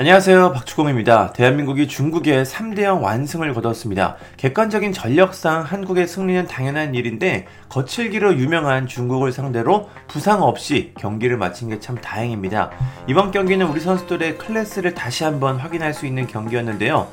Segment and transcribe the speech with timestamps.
[0.00, 0.52] 안녕하세요.
[0.52, 1.32] 박주공입니다.
[1.32, 4.14] 대한민국이 중국의 3대0 완승을 거뒀습니다.
[4.36, 11.80] 객관적인 전력상 한국의 승리는 당연한 일인데 거칠기로 유명한 중국을 상대로 부상 없이 경기를 마친 게
[11.80, 12.70] 참 다행입니다.
[13.08, 17.08] 이번 경기는 우리 선수들의 클래스를 다시 한번 확인할 수 있는 경기였는데요.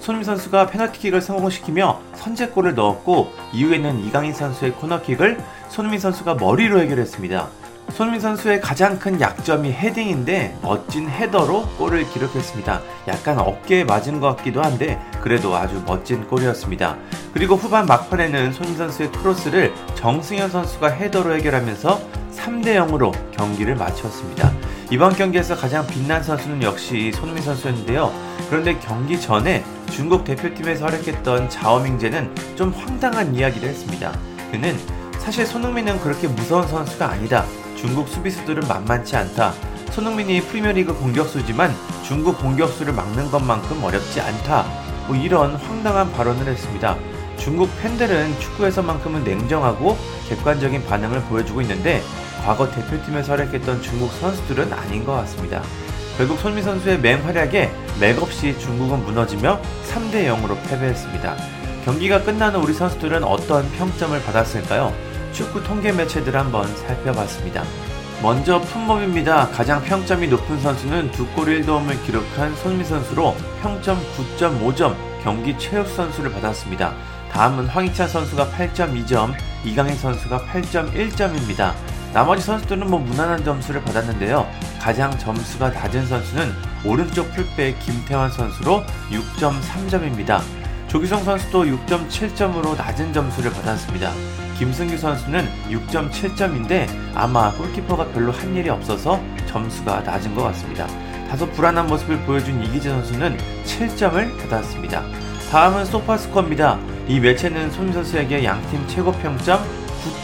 [0.00, 5.36] 손흥민 선수가 페널티킥을 성공시키며 선제골을 넣었고 이후에는 이강인 선수의 코너킥을
[5.68, 7.48] 손흥민 선수가 머리로 해결했습니다.
[7.92, 12.80] 손흥민 선수의 가장 큰 약점이 헤딩인데 멋진 헤더로 골을 기록했습니다.
[13.08, 16.96] 약간 어깨에 맞은 것 같기도 한데 그래도 아주 멋진 골이었습니다.
[17.32, 22.00] 그리고 후반 막판에는 손흥민 선수의 크로스를 정승현 선수가 헤더로 해결하면서
[22.36, 24.52] 3대 0으로 경기를 마쳤습니다.
[24.90, 28.12] 이번 경기에서 가장 빛난 선수는 역시 손흥민 선수였는데요.
[28.48, 34.12] 그런데 경기 전에 중국 대표팀에서 활약했던 자오밍제는 좀 황당한 이야기를 했습니다.
[34.50, 34.76] 그는
[35.18, 37.44] 사실 손흥민은 그렇게 무서운 선수가 아니다.
[37.80, 39.54] 중국 수비수들은 만만치 않다.
[39.92, 41.74] 손흥민이 프리미어리그 공격수지만
[42.06, 44.66] 중국 공격수를 막는 것만큼 어렵지 않다.
[45.06, 46.98] 뭐 이런 황당한 발언을 했습니다.
[47.38, 49.96] 중국 팬들은 축구에서만큼은 냉정하고
[50.28, 52.02] 객관적인 반응을 보여주고 있는데
[52.44, 55.62] 과거 대표팀에서 활약했던 중국 선수들은 아닌 것 같습니다.
[56.18, 61.36] 결국 손미 선수의 맹활약에 맥없이 중국은 무너지며 3대 0으로 패배했습니다.
[61.86, 65.09] 경기가 끝나는 우리 선수들은 어떤 평점을 받았을까요?
[65.32, 67.64] 축구 통계 매체들 한번 살펴봤습니다.
[68.22, 69.48] 먼저 품목입니다.
[69.48, 73.98] 가장 평점이 높은 선수는 두 골 1도움을 기록한 손미 선수로 평점
[74.38, 76.94] 9.5점, 경기 최우 선수를 받았습니다.
[77.32, 79.32] 다음은 황희찬 선수가 8.2점,
[79.64, 81.72] 이강인 선수가 8.1점입니다.
[82.12, 84.46] 나머지 선수들은 뭐 무난한 점수를 받았는데요.
[84.80, 86.52] 가장 점수가 낮은 선수는
[86.84, 90.42] 오른쪽 풀백 김태환 선수로 6.3점입니다.
[90.90, 94.10] 조기성 선수도 6.7점으로 낮은 점수를 받았습니다.
[94.58, 100.88] 김승규 선수는 6.7점인데 아마 골키퍼가 별로 한 일이 없어서 점수가 낮은 것 같습니다.
[101.28, 105.04] 다소 불안한 모습을 보여준 이기재 선수는 7점을 받았습니다.
[105.52, 106.80] 다음은 소파스코입니다.
[107.06, 109.62] 이 매체는 손 선수에게 양팀 최고 평점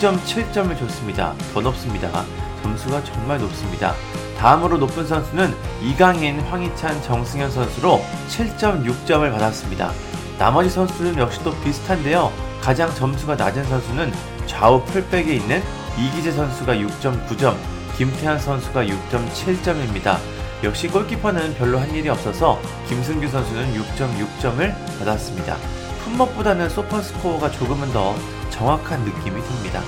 [0.01, 1.33] 9.7점을 줬습니다.
[1.55, 2.25] 더 높습니다.
[2.65, 3.95] 점수가 정말 높습니다.
[4.37, 9.93] 다음으로 높은 선수는 이강인, 황희찬, 정승현 선수로 7.6점을 받았습니다.
[10.39, 12.33] 나머지 선수는 역시 또 비슷한데요.
[12.61, 14.13] 가장 점수가 낮은 선수는
[14.47, 15.63] 좌우 풀백에 있는
[15.99, 17.57] 이기재 선수가 6.9점,
[17.97, 20.19] 김태환 선수가 6.7점입니다.
[20.63, 25.57] 역시 골키퍼는 별로 한 일이 없어서 김승규 선수는 6.6점을 받았습니다.
[26.05, 28.15] 품목보다는 소퍼 스코어가 조금은 더
[28.51, 29.83] 정확한 느낌이 듭니다.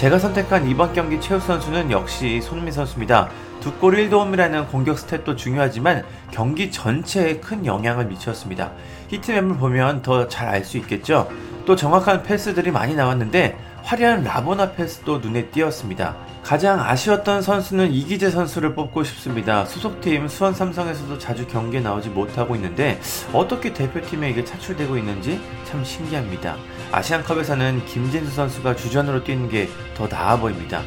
[0.00, 3.28] 제가 선택한 이번 경기 최우 선수는 역시 손흥민 선수입니다.
[3.60, 8.72] 두 골 1도움이라는 공격 스탯도 중요하지만 경기 전체에 큰 영향을 미쳤습니다.
[9.08, 11.28] 히트맵을 보면 더 잘 알 수 있겠죠?
[11.66, 16.16] 또 정확한 패스들이 많이 나왔는데 화려한 라보나 패스도 눈에 띄었습니다.
[16.42, 19.64] 가장 아쉬웠던 선수는 이기재 선수를 뽑고 싶습니다.
[19.66, 22.98] 소속팀 수원 삼성에서도 자주 경기에 나오지 못하고 있는데
[23.32, 26.56] 어떻게 대표팀에 이게 차출되고 있는지 참 신기합니다.
[26.92, 29.68] 아시안컵에서는 김진수 선수가 주전으로 뛰는 게
[30.00, 30.82] 더 나아 보입니다.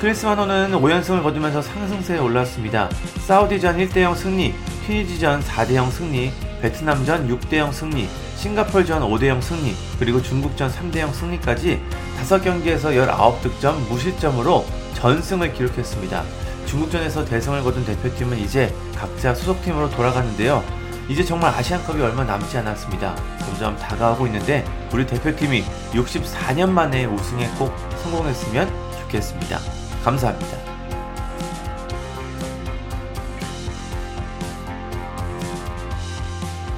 [0.00, 2.88] 크리스마노는 5연승을 거두면서 상승세에 올랐습니다.
[3.26, 4.54] 사우디전 1대0 승리,
[4.86, 6.32] 튀니지전 4대0 승리,
[6.62, 11.80] 베트남전 6대0 승리, 싱가폴전 5대0 승리, 그리고 중국전 3대0 승리까지
[12.22, 14.64] 5경기에서 19득점 무실점으로
[14.94, 16.22] 전승을 기록했습니다.
[16.66, 20.64] 중국전에서 대승을 거둔 대표팀은 이제 각자 소속팀으로 돌아가는데요.
[21.08, 23.14] 이제 정말 아시안컵이 얼마 남지 않았습니다.
[23.40, 29.58] 점점 다가오고 있는데 우리 대표팀이 64년 만에 우승에 꼭 성공했으면 좋겠습니다.
[30.02, 30.73] 감사합니다.